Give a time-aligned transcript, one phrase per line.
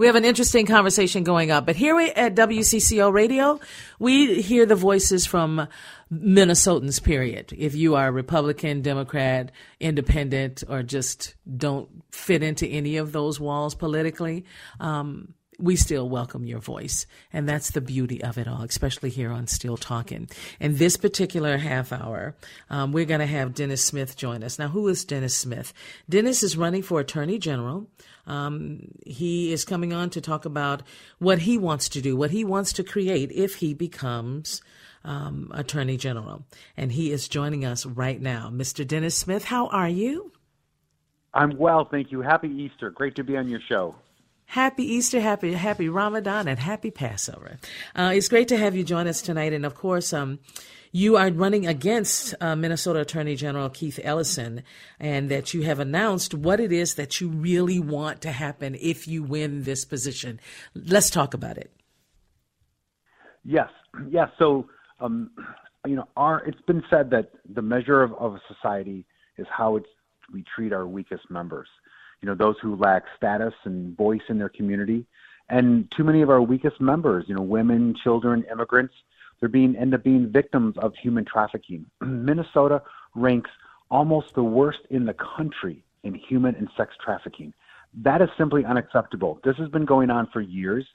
[0.00, 3.60] We have an interesting conversation going up, but here at WCCO Radio,
[3.98, 5.68] we hear the voices from
[6.10, 7.52] Minnesotans, period.
[7.54, 13.74] If you are Republican, Democrat, Independent, or just don't fit into any of those walls
[13.74, 14.46] politically,
[14.80, 17.06] um, we still welcome your voice.
[17.32, 20.28] And that's the beauty of it all, especially here on Still Talking.
[20.58, 22.34] In this particular half hour,
[22.70, 24.58] um, we're going to have Dennis Smith join us.
[24.58, 25.72] Now, who is Dennis Smith?
[26.08, 27.86] Dennis is running for Attorney General.
[28.26, 30.82] Um, he is coming on to talk about
[31.18, 34.62] what he wants to do, what he wants to create if he becomes
[35.04, 36.44] um, Attorney General.
[36.76, 38.50] And he is joining us right now.
[38.52, 38.86] Mr.
[38.86, 40.32] Dennis Smith, how are you?
[41.32, 42.22] I'm well, thank you.
[42.22, 42.90] Happy Easter.
[42.90, 43.94] Great to be on your show.
[44.50, 47.58] Happy Easter, happy happy Ramadan, and happy Passover.
[47.94, 50.40] Uh, it's great to have you join us tonight, and of course, um,
[50.90, 54.64] you are running against uh, Minnesota Attorney General Keith Ellison,
[54.98, 59.06] and that you have announced what it is that you really want to happen if
[59.06, 60.40] you win this position.
[60.74, 61.70] Let's talk about it.
[63.44, 63.70] Yes,
[64.08, 64.30] yes.
[64.36, 64.66] So,
[64.98, 65.30] um,
[65.86, 69.06] you know, our it's been said that the measure of, of a society
[69.38, 69.78] is how
[70.32, 71.68] we treat our weakest members
[72.20, 75.06] you know, those who lack status and voice in their community.
[75.48, 78.94] And too many of our weakest members, you know, women, children, immigrants,
[79.40, 81.86] they're being end up being victims of human trafficking.
[82.00, 82.82] Minnesota
[83.14, 83.50] ranks
[83.90, 87.52] almost the worst in the country in human and sex trafficking.
[88.02, 89.40] That is simply unacceptable.
[89.42, 90.86] This has been going on for years,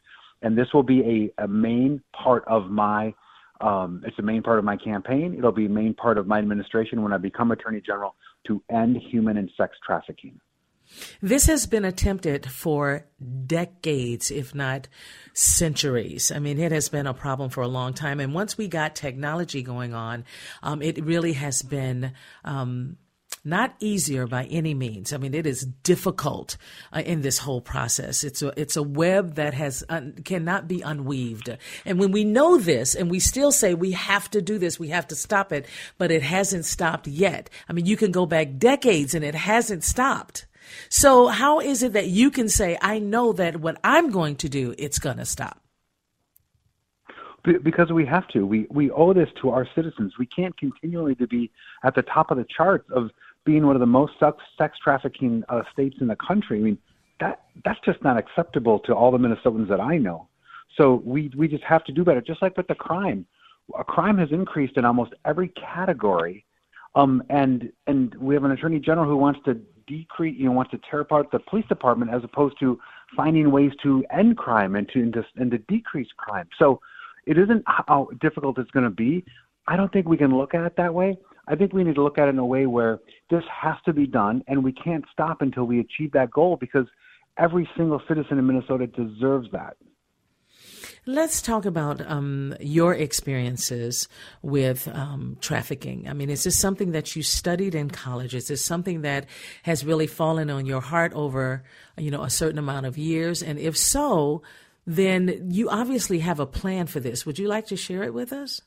[0.41, 3.13] and this will be a, a main part of my
[3.61, 5.33] um, it's a main part of my campaign.
[5.37, 8.15] It'll be a main part of my administration when I become Attorney General
[8.47, 10.39] to end human and sex trafficking.
[11.21, 13.05] This has been attempted for
[13.45, 14.87] decades, if not
[15.33, 16.31] centuries.
[16.31, 18.19] I mean, it has been a problem for a long time.
[18.19, 20.25] And once we got technology going on,
[20.63, 22.13] um, it really has been.
[22.43, 22.97] Um,
[23.47, 25.13] not easier by any means.
[25.13, 26.57] I mean, it is difficult
[26.91, 28.23] uh, in this whole process.
[28.23, 31.55] It's a it's a web that has un, cannot be unweaved.
[31.85, 34.89] And when we know this, and we still say we have to do this, we
[34.89, 35.67] have to stop it,
[35.99, 37.51] but it hasn't stopped yet.
[37.69, 40.47] I mean, you can go back decades, and it hasn't stopped.
[40.89, 44.49] So how is it that you can say, I know that what I'm going to
[44.49, 45.61] do, it's going to stop?
[47.63, 48.43] Because we have to.
[48.43, 50.13] We we owe this to our citizens.
[50.17, 51.51] We can't continually to be
[51.83, 53.11] at the top of the charts of
[53.45, 56.57] being one of the most sex, trafficking uh, states in the country.
[56.57, 56.77] I mean,
[57.19, 60.27] that that's just not acceptable to all the Minnesotans that I know.
[60.75, 62.21] So we we just have to do better.
[62.21, 63.25] Just like with the crime,
[63.77, 66.45] a crime has increased in almost every category,
[66.95, 70.71] um, and and we have an attorney general who wants to decrease, you know, wants
[70.71, 72.79] to tear apart the police department as opposed to
[73.15, 76.47] finding ways to end crime and to and to, and to decrease crime.
[76.59, 76.79] So
[77.25, 79.23] it isn't how difficult it's going to be.
[79.67, 81.17] I don't think we can look at it that way.
[81.47, 83.93] I think we need to look at it in a way where this has to
[83.93, 86.87] be done, and we can't stop until we achieve that goal because
[87.37, 89.77] every single citizen in Minnesota deserves that.
[91.05, 94.07] Let's talk about um, your experiences
[94.41, 96.07] with um, trafficking.
[96.07, 98.33] I mean, is this something that you studied in college?
[98.33, 99.25] Is this something that
[99.63, 101.63] has really fallen on your heart over,
[101.97, 103.43] you know, a certain amount of years?
[103.43, 104.41] And if so,
[104.85, 107.25] then you obviously have a plan for this.
[107.25, 108.61] Would you like to share it with us?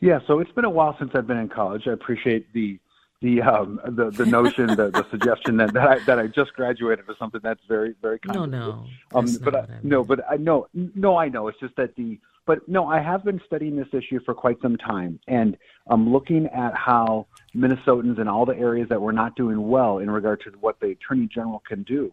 [0.00, 1.82] Yeah, so it's been a while since I've been in college.
[1.86, 2.78] I appreciate the
[3.20, 7.04] the um the the notion the, the suggestion that that I that I just graduated
[7.08, 8.84] is something that's very very kind no no
[9.14, 9.80] um but I, I mean.
[9.82, 13.24] no but I no no I know it's just that the but no I have
[13.24, 15.56] been studying this issue for quite some time and
[15.88, 17.26] I'm looking at how
[17.56, 20.88] Minnesotans in all the areas that we're not doing well in regard to what the
[20.88, 22.12] attorney general can do.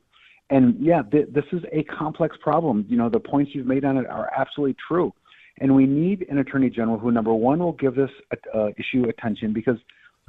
[0.49, 2.85] And yeah th- this is a complex problem.
[2.89, 5.13] You know the points you've made on it are absolutely true.
[5.59, 8.09] And we need an attorney general who number one will give this
[8.53, 9.77] uh, issue attention because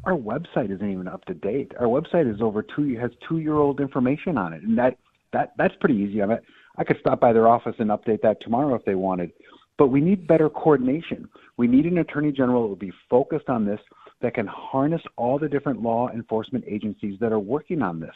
[0.04, 1.72] our website isn't even up to date.
[1.78, 4.98] Our website is over two has two year old information on it, and that
[5.32, 6.22] that that's pretty easy.
[6.22, 6.38] I mean,
[6.78, 9.32] I could stop by their office and update that tomorrow if they wanted.
[9.78, 11.28] But we need better coordination.
[11.58, 13.80] We need an attorney general that will be focused on this,
[14.22, 18.14] that can harness all the different law enforcement agencies that are working on this.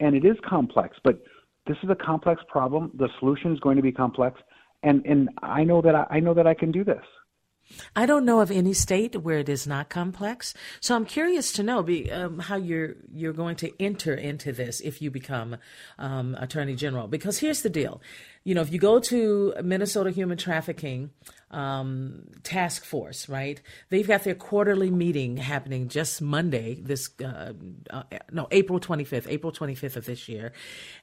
[0.00, 1.22] And it is complex, but
[1.66, 2.90] this is a complex problem.
[2.98, 4.40] The solution is going to be complex,
[4.82, 7.02] and and I know that I, I know that I can do this.
[7.94, 10.54] I don't know of any state where it is not complex.
[10.80, 14.80] So I'm curious to know be, um, how you're you're going to enter into this
[14.80, 15.56] if you become
[15.98, 17.08] um, Attorney General.
[17.08, 18.00] Because here's the deal,
[18.48, 21.10] you know, if you go to Minnesota Human Trafficking
[21.50, 23.60] um, Task Force, right?
[23.90, 26.80] They've got their quarterly meeting happening just Monday.
[26.80, 27.52] This uh,
[27.90, 28.02] uh,
[28.32, 30.52] no April 25th, April 25th of this year,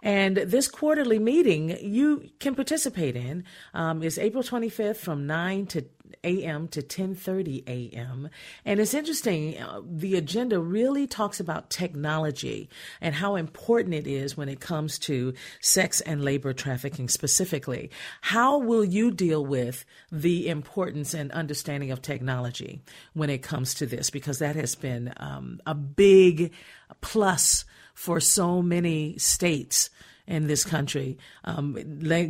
[0.01, 3.43] and this quarterly meeting you can participate in
[3.75, 5.85] um, is April 25th from nine to
[6.23, 6.67] a.m.
[6.69, 8.29] to 10:30 a.m.
[8.65, 9.59] And it's interesting.
[9.59, 12.69] Uh, the agenda really talks about technology
[13.01, 17.34] and how important it is when it comes to sex and labor trafficking specifically.
[17.35, 17.91] Specifically,
[18.21, 22.81] how will you deal with the importance and understanding of technology
[23.13, 24.09] when it comes to this?
[24.09, 26.53] Because that has been um, a big
[27.01, 29.89] plus for so many states
[30.25, 31.73] in this country, um,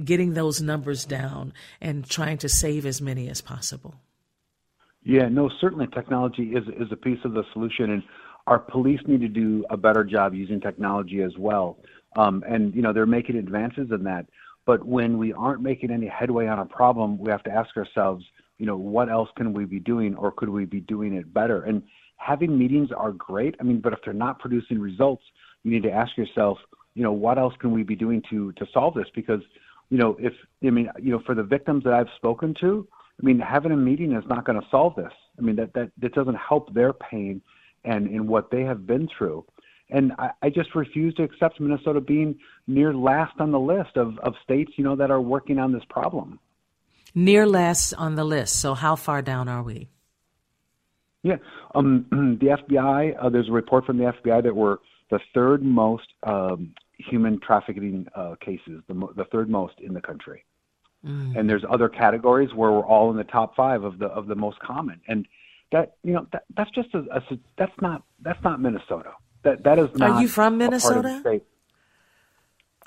[0.06, 3.94] getting those numbers down and trying to save as many as possible.
[5.04, 8.04] Yeah, no, certainly technology is is a piece of the solution, and
[8.48, 11.78] our police need to do a better job using technology as well.
[12.16, 14.25] Um, and you know they're making advances in that.
[14.66, 18.26] But when we aren't making any headway on a problem, we have to ask ourselves,
[18.58, 21.64] you know, what else can we be doing, or could we be doing it better?
[21.64, 21.84] And
[22.18, 23.56] having meetings are great.
[23.60, 25.24] I mean, but if they're not producing results,
[25.64, 26.58] you need to ask yourself,
[26.94, 29.08] you know, what else can we be doing to to solve this?
[29.14, 29.42] Because,
[29.90, 30.34] you know, if
[30.64, 32.88] I mean, you know, for the victims that I've spoken to,
[33.22, 35.12] I mean, having a meeting is not going to solve this.
[35.38, 37.42] I mean, that that that doesn't help their pain
[37.84, 39.46] and in what they have been through.
[39.90, 42.38] And I, I just refuse to accept Minnesota being
[42.68, 45.84] near last on the list of, of states, you know, that are working on this
[45.90, 46.40] problem.
[47.14, 48.60] Near last on the list.
[48.60, 49.88] So how far down are we?
[51.24, 51.38] Yeah,
[51.74, 52.06] um,
[52.40, 53.16] the FBI.
[53.20, 54.78] Uh, there's a report from the FBI that we're
[55.10, 60.02] the third most um, human trafficking uh, cases, the, mo- the third most in the
[60.02, 60.46] country.
[61.06, 61.38] Mm.
[61.38, 64.36] And there's other categories where we're all in the top five of the of the
[64.36, 65.02] most common.
[65.08, 65.28] And
[65.72, 67.22] that you know that that's just a, a
[67.58, 69.12] that's not that's not Minnesota.
[69.45, 70.12] That that is not.
[70.12, 71.24] Are you from Minnesota?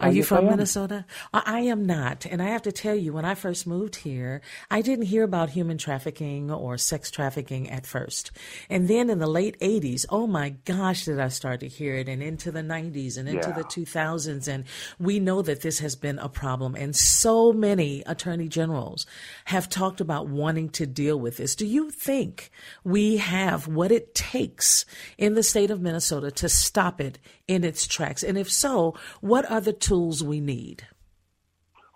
[0.01, 1.05] Are you from Minnesota?
[1.33, 2.25] I am not.
[2.25, 5.51] And I have to tell you, when I first moved here, I didn't hear about
[5.51, 8.31] human trafficking or sex trafficking at first.
[8.71, 12.09] And then in the late 80s, oh my gosh, did I start to hear it
[12.09, 13.57] and into the 90s and into yeah.
[13.57, 14.47] the 2000s.
[14.47, 14.65] And
[15.01, 16.77] we know that this has been a problem.
[16.77, 19.05] And so many attorney generals
[19.47, 21.57] have talked about wanting to deal with this.
[21.57, 22.53] Do you think
[22.85, 24.87] we have what it takes
[25.17, 27.19] in the state of Minnesota to stop it
[27.49, 28.23] in its tracks?
[28.23, 30.87] And if so, what are the tools we need?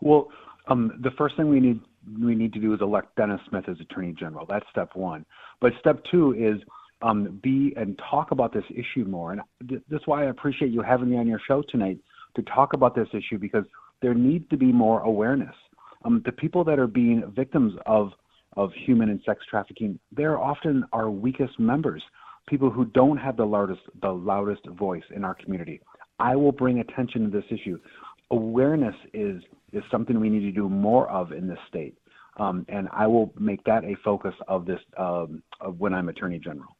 [0.00, 0.28] Well,
[0.68, 1.80] um, the first thing we need
[2.20, 4.44] we need to do is elect Dennis Smith as Attorney General.
[4.48, 5.24] That's step one.
[5.60, 6.60] But step two is
[7.00, 9.32] um, be and talk about this issue more.
[9.32, 11.98] And th- that's why I appreciate you having me on your show tonight
[12.34, 13.64] to talk about this issue because
[14.00, 15.54] there needs to be more awareness.
[16.04, 18.10] Um, the people that are being victims of
[18.56, 22.02] of human and sex trafficking, they're often our weakest members,
[22.46, 25.80] people who don't have the loudest the loudest voice in our community.
[26.22, 27.78] I will bring attention to this issue.
[28.30, 29.42] Awareness is
[29.72, 31.98] is something we need to do more of in this state,
[32.38, 36.38] um, and I will make that a focus of this um, of when I'm Attorney
[36.38, 36.76] General.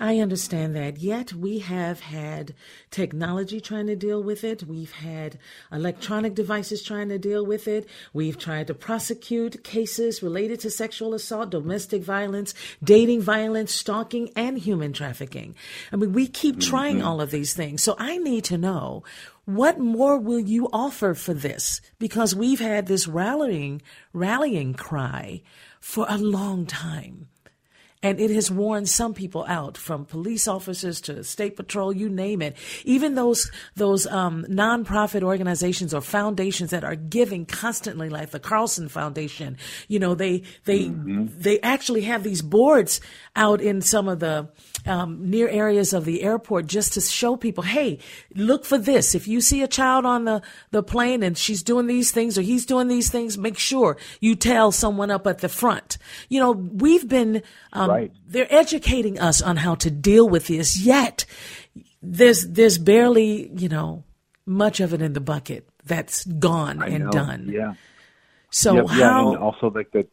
[0.00, 1.00] I understand that.
[1.00, 2.54] Yet we have had
[2.90, 4.62] technology trying to deal with it.
[4.62, 5.38] We've had
[5.70, 7.86] electronic devices trying to deal with it.
[8.14, 14.56] We've tried to prosecute cases related to sexual assault, domestic violence, dating violence, stalking, and
[14.58, 15.54] human trafficking.
[15.92, 17.06] I mean, we keep trying mm-hmm.
[17.06, 17.82] all of these things.
[17.82, 19.04] So I need to know
[19.44, 21.82] what more will you offer for this?
[21.98, 23.82] Because we've had this rallying,
[24.14, 25.42] rallying cry
[25.80, 27.28] for a long time.
[28.02, 32.42] And it has worn some people out, from police officers to state patrol, you name
[32.42, 32.56] it.
[32.84, 38.88] Even those those um, nonprofit organizations or foundations that are giving constantly, like the Carlson
[38.88, 39.56] Foundation,
[39.86, 41.26] you know, they they mm-hmm.
[41.30, 43.00] they actually have these boards
[43.36, 44.48] out in some of the
[44.84, 47.98] um, near areas of the airport just to show people, hey,
[48.34, 49.14] look for this.
[49.14, 52.42] If you see a child on the the plane and she's doing these things or
[52.42, 55.98] he's doing these things, make sure you tell someone up at the front.
[56.28, 57.42] You know, we've been
[57.72, 58.12] um, right.
[58.26, 61.24] They're educating us on how to deal with this, yet
[62.02, 64.04] there's there's barely you know
[64.46, 67.10] much of it in the bucket that's gone I and know.
[67.10, 67.48] done.
[67.48, 67.74] Yeah.
[68.50, 68.96] So yep, how?
[68.98, 70.06] Yeah, and also like the.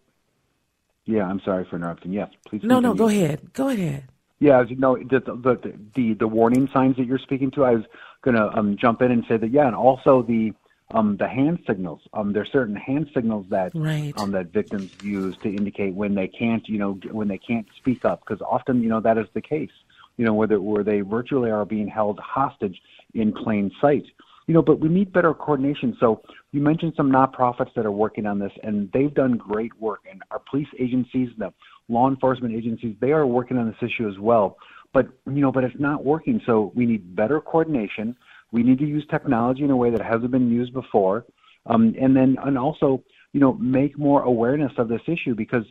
[1.06, 2.14] Yeah, I'm sorry for interrupting.
[2.14, 2.62] Yes, please.
[2.64, 2.82] No, continue.
[2.82, 3.54] no, go ahead.
[3.54, 4.04] Go ahead.
[4.40, 7.72] Yeah, as you know, the the, the the warning signs that you're speaking to, I
[7.72, 7.84] was
[8.22, 10.54] going to um, jump in and say that yeah, and also the
[10.92, 12.02] um, the hand signals.
[12.14, 14.14] Um, there are certain hand signals that right.
[14.18, 18.06] um, that victims use to indicate when they can't, you know, when they can't speak
[18.06, 19.72] up, because often, you know, that is the case.
[20.18, 22.82] You know, where they, where they virtually are being held hostage
[23.14, 24.04] in plain sight.
[24.48, 25.96] You know, but we need better coordination.
[26.00, 30.02] So you mentioned some nonprofits that are working on this, and they've done great work.
[30.12, 31.54] And our police agencies, the
[31.88, 34.58] law enforcement agencies, they are working on this issue as well.
[34.92, 36.42] But you know, but it's not working.
[36.46, 38.18] So we need better coordination
[38.52, 41.26] we need to use technology in a way that hasn't been used before,
[41.68, 43.04] um, and then and also
[43.34, 45.66] you know make more awareness of this issue because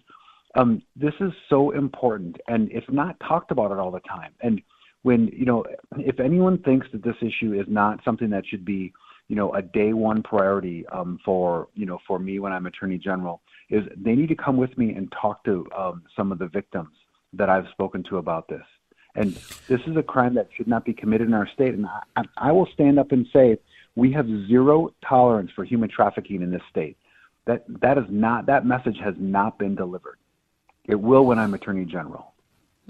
[0.55, 4.33] um, this is so important and it's not talked about it all the time.
[4.43, 4.61] And
[5.03, 5.65] when you know
[5.97, 8.93] if anyone thinks that this issue is not something that should be
[9.29, 12.99] you know a day one priority um, for you know for me when I'm Attorney
[12.99, 16.49] General is they need to come with me and talk to um, some of the
[16.49, 16.91] victims
[17.35, 18.63] that I've spoken to about this.
[19.15, 19.35] And
[19.69, 21.75] this is a crime that should not be committed in our state.
[21.75, 21.87] And
[22.17, 23.59] I, I will stand up and say
[23.97, 26.97] we have zero tolerance for human trafficking in this state.
[27.47, 30.19] That that is not that message has not been delivered.
[30.85, 32.33] It will when I'm Attorney General.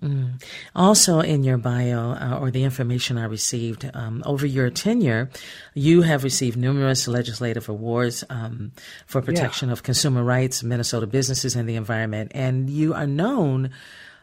[0.03, 0.41] Mm.
[0.77, 5.29] Also, in your bio uh, or the information I received um, over your tenure,
[5.75, 8.73] you have received numerous legislative awards um,
[9.07, 9.73] for protection yeah.
[9.73, 13.71] of consumer rights, Minnesota businesses, and the environment, and you are known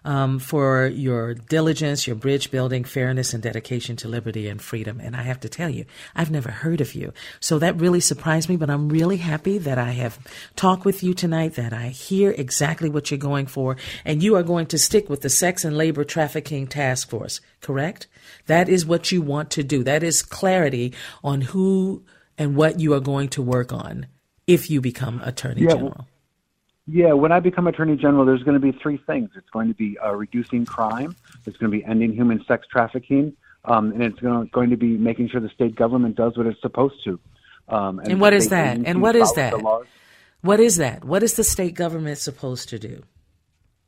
[0.05, 5.01] um, for your diligence, your bridge building, fairness, and dedication to liberty and freedom.
[5.01, 5.85] And I have to tell you,
[6.15, 7.11] I've never heard of you.
[7.39, 10.19] So that really surprised me, but I'm really happy that I have
[10.55, 14.43] talked with you tonight, that I hear exactly what you're going for, and you are
[14.43, 18.07] going to stick with the Sex and Labor Trafficking Task Force, correct?
[18.45, 19.83] That is what you want to do.
[19.83, 20.93] That is clarity
[21.23, 22.03] on who
[22.37, 24.05] and what you are going to work on
[24.45, 26.07] if you become Attorney yeah, General.
[26.87, 29.31] Yeah, when I become Attorney General, there's going to be three things.
[29.35, 31.15] It's going to be uh, reducing crime.
[31.45, 33.33] It's going to be ending human sex trafficking,
[33.65, 36.45] um, and it's going to, going to be making sure the state government does what
[36.45, 37.19] it's supposed to.
[37.67, 38.77] Um, and, and what is that?
[38.85, 39.55] And what is that?
[40.41, 41.03] What is that?
[41.03, 43.01] What is the state government supposed to do?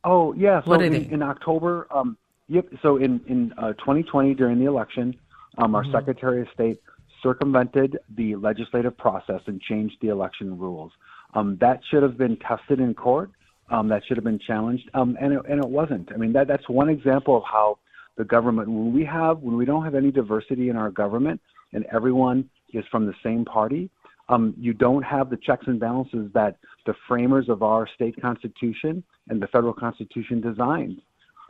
[0.04, 2.68] Oh yeah, so in, in, October, um, yep.
[2.82, 5.16] So in in uh, 2020 during the election,
[5.60, 5.92] um, our mm-hmm.
[5.92, 6.82] Secretary of State
[7.22, 10.92] circumvented the legislative process and changed the election rules.
[11.34, 13.32] Um, that should have been tested in court.
[13.70, 16.10] Um, that should have been challenged, um, and it, and it wasn't.
[16.14, 17.80] I mean, that that's one example of how
[18.18, 21.42] the government, when we have, when we don't have any diversity in our government,
[21.74, 23.90] and everyone is from the same party,
[24.30, 29.04] um, you don't have the checks and balances that the framers of our state constitution
[29.30, 31.02] and the federal constitution designed.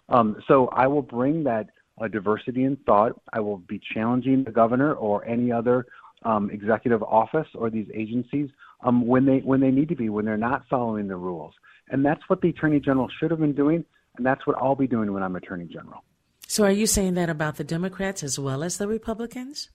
[0.09, 1.67] Um, so I will bring that
[1.99, 3.19] uh, diversity in thought.
[3.33, 5.85] I will be challenging the governor or any other
[6.23, 8.49] um, executive office or these agencies
[8.81, 11.53] um, when they when they need to be when they're not following the rules.
[11.89, 13.85] And that's what the attorney general should have been doing,
[14.17, 16.03] and that's what I'll be doing when I'm attorney general.
[16.47, 19.69] So, are you saying that about the Democrats as well as the Republicans,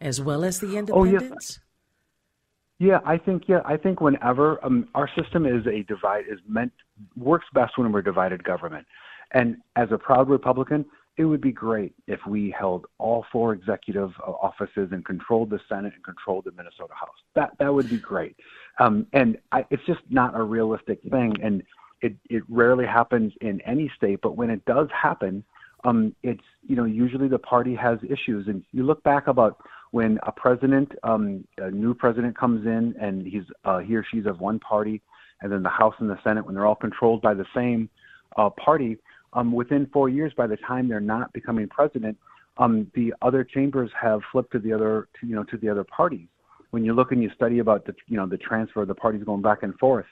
[0.00, 1.60] as well as the Independents?
[1.60, 2.92] Oh, yeah.
[2.92, 6.72] yeah, I think yeah, I think whenever um, our system is a divide is meant
[7.16, 8.86] works best when we're divided government.
[9.32, 10.86] And as a proud Republican,
[11.18, 15.58] it would be great if we held all four executive uh, offices and controlled the
[15.68, 17.16] Senate and controlled the Minnesota House.
[17.34, 18.36] That that would be great.
[18.78, 21.64] Um, and I, it's just not a realistic thing, and
[22.02, 24.20] it it rarely happens in any state.
[24.22, 25.42] But when it does happen,
[25.82, 28.46] um, it's you know usually the party has issues.
[28.46, 29.58] And you look back about
[29.90, 34.26] when a president, um, a new president comes in, and he's uh, he or she's
[34.26, 35.02] of one party,
[35.42, 37.90] and then the House and the Senate when they're all controlled by the same
[38.36, 38.98] uh, party
[39.32, 42.16] um, within four years, by the time they're not becoming president,
[42.58, 45.84] um, the other chambers have flipped to the other, to, you know, to the other
[45.84, 46.26] parties.
[46.70, 49.22] When you look and you study about the, you know, the transfer of the parties
[49.24, 50.06] going back and forth,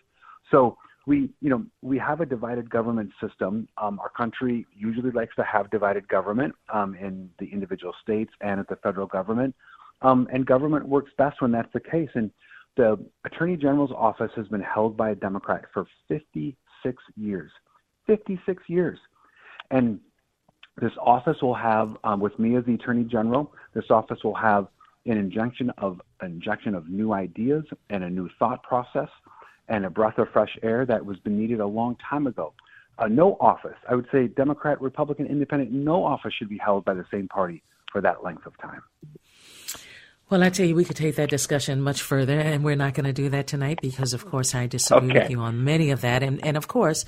[0.51, 3.69] so we, you know, we have a divided government system.
[3.81, 8.59] Um, our country usually likes to have divided government um, in the individual states and
[8.59, 9.55] at the federal government,
[10.03, 12.11] um, and government works best when that's the case.
[12.15, 12.31] And
[12.77, 17.51] the Attorney General's office has been held by a Democrat for 56 years.
[18.07, 18.99] 56 years.
[19.71, 20.01] And
[20.81, 24.69] this office will have, um, with me as the Attorney General, this office will have
[25.07, 29.09] an injection of an injection of new ideas and a new thought process
[29.69, 32.53] and a breath of fresh air that was been needed a long time ago.
[32.99, 36.95] Uh, no office, I would say Democrat, Republican, Independent, no office should be held by
[36.95, 38.83] the same party for that length of time.
[40.29, 43.05] Well, I tell you, we could take that discussion much further, and we're not going
[43.07, 45.21] to do that tonight because, of course, I disagree okay.
[45.21, 46.25] with you on many of that.
[46.25, 47.05] And, and of course,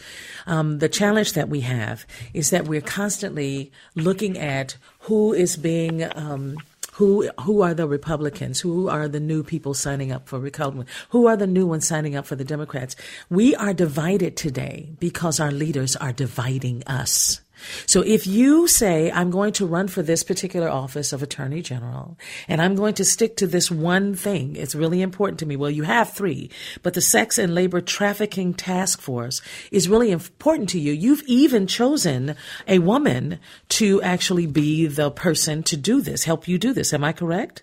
[0.46, 6.04] um, the challenge that we have is that we're constantly looking at who is being.
[6.16, 6.58] Um,
[6.92, 8.58] who who are the Republicans?
[8.58, 10.92] Who are the new people signing up for Republican?
[11.10, 12.96] Who are the new ones signing up for the Democrats?
[13.30, 17.40] We are divided today because our leaders are dividing us.
[17.86, 22.18] So if you say, I'm going to run for this particular office of attorney general
[22.46, 25.56] and I'm going to stick to this one thing, it's really important to me.
[25.56, 26.50] Well, you have three,
[26.82, 30.92] but the sex and labor trafficking task force is really important to you.
[30.92, 32.36] You've even chosen
[32.66, 33.38] a woman
[33.70, 36.92] to actually be the person to do this, help you do this.
[36.92, 37.62] Am I correct?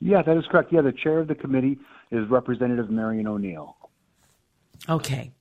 [0.00, 0.72] Yeah, that is correct.
[0.72, 1.78] Yeah, the chair of the committee
[2.10, 3.76] is Representative Marion O'Neill.
[4.88, 5.32] Okay.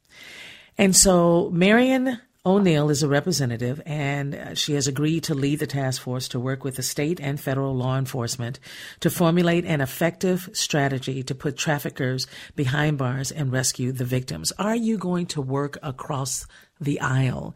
[0.78, 5.66] And so Marion O'Neill is a representative, and uh, she has agreed to lead the
[5.66, 8.60] task force to work with the state and federal law enforcement
[9.00, 14.52] to formulate an effective strategy to put traffickers behind bars and rescue the victims.
[14.60, 16.46] Are you going to work across
[16.80, 17.56] the aisle?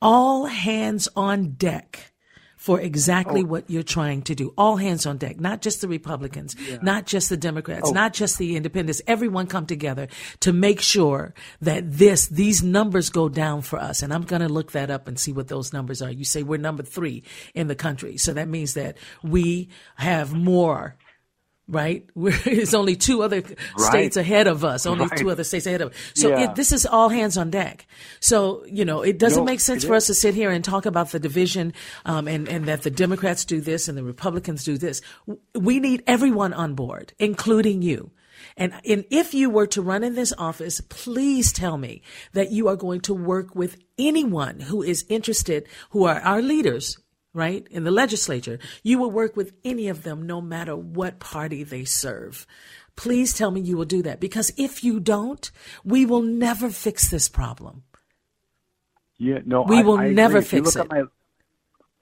[0.00, 2.11] All hands on deck
[2.62, 3.46] for exactly oh.
[3.46, 4.54] what you're trying to do.
[4.56, 6.78] All hands on deck, not just the Republicans, yeah.
[6.80, 7.92] not just the Democrats, oh.
[7.92, 9.02] not just the independents.
[9.08, 10.06] Everyone come together
[10.40, 14.00] to make sure that this, these numbers go down for us.
[14.00, 16.10] And I'm going to look that up and see what those numbers are.
[16.12, 18.16] You say we're number three in the country.
[18.16, 20.96] So that means that we have more
[21.68, 22.08] right?
[22.16, 23.56] There's only two other right.
[23.78, 25.18] states ahead of us, only right.
[25.18, 25.96] two other states ahead of us.
[26.14, 26.50] So yeah.
[26.50, 27.86] it, this is all hands on deck.
[28.20, 30.04] So, you know, it doesn't no, make sense for is.
[30.04, 31.72] us to sit here and talk about the division
[32.04, 35.00] um, and, and that the Democrats do this and the Republicans do this.
[35.54, 38.10] We need everyone on board, including you.
[38.56, 42.02] And, and if you were to run in this office, please tell me
[42.32, 46.98] that you are going to work with anyone who is interested, who are our leaders,
[47.34, 51.64] right, in the legislature, you will work with any of them no matter what party
[51.64, 52.46] they serve.
[52.94, 55.50] Please tell me you will do that because if you don't,
[55.84, 57.84] we will never fix this problem.
[59.18, 60.90] Yeah, no, we I, will I never fix it.
[60.90, 61.04] My,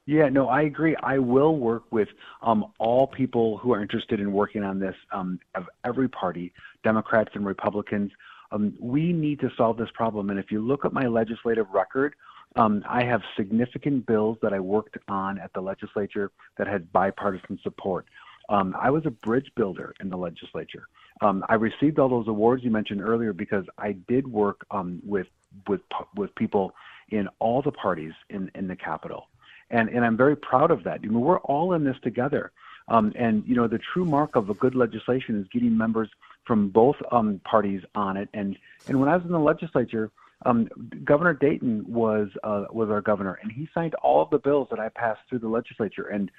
[0.05, 0.95] yeah, no, I agree.
[1.01, 2.09] I will work with
[2.41, 6.51] um, all people who are interested in working on this um, of every party,
[6.83, 8.11] Democrats and Republicans.
[8.51, 10.29] Um, we need to solve this problem.
[10.29, 12.15] And if you look at my legislative record,
[12.55, 17.59] um, I have significant bills that I worked on at the legislature that had bipartisan
[17.63, 18.05] support.
[18.49, 20.87] Um, I was a bridge builder in the legislature.
[21.21, 25.27] Um, I received all those awards you mentioned earlier because I did work um, with
[25.67, 25.81] with
[26.15, 26.73] with people
[27.09, 29.27] in all the parties in in the Capitol,
[29.69, 30.99] and and I'm very proud of that.
[31.03, 32.51] I mean, we're all in this together.
[32.87, 36.09] Um, and you know, the true mark of a good legislation is getting members
[36.45, 38.27] from both um, parties on it.
[38.33, 40.11] And and when I was in the legislature,
[40.45, 40.69] um,
[41.03, 44.79] governor Dayton was uh, was our governor, and he signed all of the bills that
[44.79, 46.07] I passed through the legislature.
[46.07, 46.31] And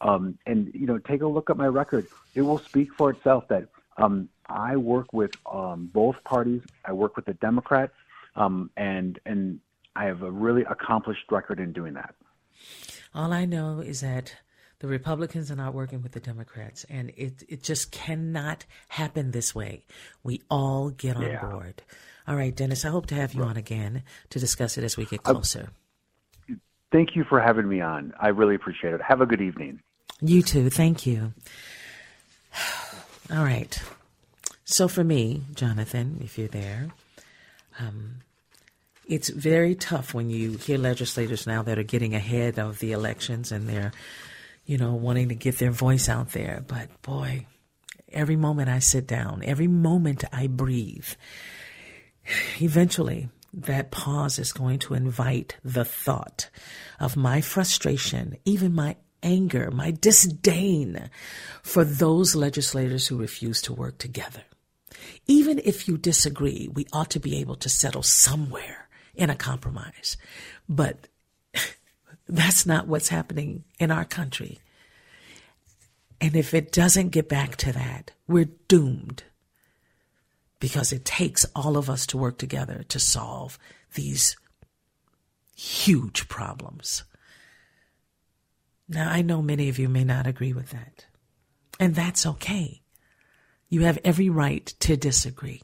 [0.00, 3.48] um, and you know, take a look at my record; it will speak for itself.
[3.48, 6.62] That um, I work with um, both parties.
[6.84, 7.94] I work with the Democrats,
[8.36, 9.60] um, and and
[9.94, 12.14] I have a really accomplished record in doing that.
[13.14, 14.36] All I know is that
[14.78, 19.54] the Republicans are not working with the Democrats, and it it just cannot happen this
[19.54, 19.84] way.
[20.22, 21.44] We all get on yeah.
[21.44, 21.82] board.
[22.26, 25.04] All right, Dennis, I hope to have you on again to discuss it as we
[25.04, 25.70] get closer.
[26.50, 26.54] Uh,
[26.92, 28.12] thank you for having me on.
[28.20, 29.00] I really appreciate it.
[29.02, 29.80] Have a good evening.
[30.20, 30.70] You too.
[30.70, 31.32] Thank you.
[33.32, 33.80] All right.
[34.64, 36.90] So for me, Jonathan, if you're there,
[37.78, 38.16] um,
[39.06, 43.50] it's very tough when you hear legislators now that are getting ahead of the elections
[43.50, 43.92] and they're,
[44.66, 46.62] you know, wanting to get their voice out there.
[46.66, 47.46] But boy,
[48.12, 51.08] every moment I sit down, every moment I breathe,
[52.60, 56.48] Eventually, that pause is going to invite the thought
[56.98, 61.10] of my frustration, even my anger, my disdain
[61.62, 64.42] for those legislators who refuse to work together.
[65.26, 70.16] Even if you disagree, we ought to be able to settle somewhere in a compromise.
[70.68, 71.08] But
[72.28, 74.58] that's not what's happening in our country.
[76.20, 79.24] And if it doesn't get back to that, we're doomed
[80.60, 83.58] because it takes all of us to work together to solve
[83.94, 84.36] these
[85.56, 87.04] huge problems.
[88.88, 91.06] Now, I know many of you may not agree with that,
[91.78, 92.82] and that's okay.
[93.68, 95.62] You have every right to disagree.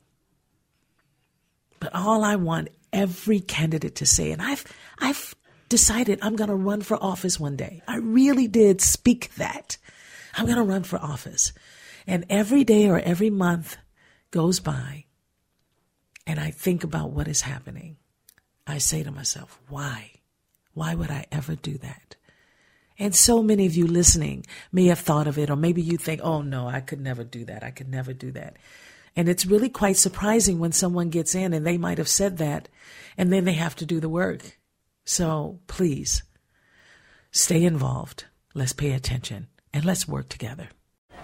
[1.81, 4.65] But all I want every candidate to say, and I've,
[4.99, 5.35] I've
[5.69, 7.83] decided I'm going to run for office one day.
[7.87, 9.77] I really did speak that.
[10.35, 11.53] I'm going to run for office.
[12.07, 13.77] And every day or every month,
[14.37, 15.07] goes by
[16.27, 17.97] and I think about what is happening,
[18.67, 20.11] I say to myself, why?
[20.75, 22.17] Why would I ever do that?
[22.99, 26.21] And so many of you listening may have thought of it, or maybe you think,
[26.23, 27.65] oh no, I could never do that.
[27.65, 28.59] I could never do that.
[29.17, 32.69] And it's really quite surprising when someone gets in and they might have said that,
[33.17, 34.59] and then they have to do the work.
[35.07, 36.23] So please
[37.31, 38.27] stay involved.
[38.53, 40.69] Let's pay attention and let's work together.